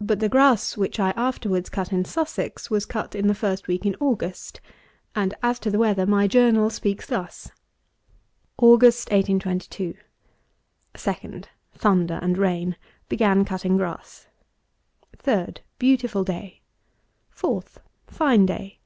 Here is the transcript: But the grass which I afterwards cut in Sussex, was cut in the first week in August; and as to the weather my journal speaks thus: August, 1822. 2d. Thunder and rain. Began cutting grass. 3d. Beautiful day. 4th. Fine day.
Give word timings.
But 0.00 0.20
the 0.20 0.28
grass 0.28 0.76
which 0.76 1.00
I 1.00 1.10
afterwards 1.16 1.68
cut 1.70 1.92
in 1.92 2.04
Sussex, 2.04 2.70
was 2.70 2.86
cut 2.86 3.16
in 3.16 3.26
the 3.26 3.34
first 3.34 3.66
week 3.66 3.84
in 3.84 3.96
August; 3.98 4.60
and 5.12 5.34
as 5.42 5.58
to 5.58 5.72
the 5.72 5.78
weather 5.80 6.06
my 6.06 6.28
journal 6.28 6.70
speaks 6.70 7.08
thus: 7.08 7.50
August, 8.58 9.10
1822. 9.10 9.94
2d. 10.94 11.46
Thunder 11.74 12.20
and 12.22 12.38
rain. 12.38 12.76
Began 13.08 13.44
cutting 13.44 13.76
grass. 13.76 14.28
3d. 15.16 15.58
Beautiful 15.80 16.22
day. 16.22 16.60
4th. 17.34 17.78
Fine 18.06 18.46
day. 18.46 18.78